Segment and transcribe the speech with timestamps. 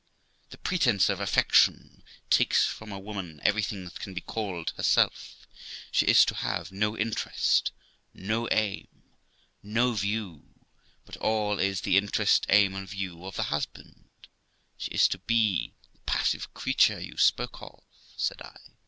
[0.49, 2.01] The pretence of affection
[2.31, 5.45] takes from a woman everything that can be called herself;
[5.91, 7.71] she is to have no interest,
[8.11, 8.87] no aim,
[9.61, 10.55] no view;
[11.05, 14.09] but all is the interest, aim, and view of the husband;
[14.75, 17.83] she is to be the passive creature you spoke of,
[18.17, 18.57] said I.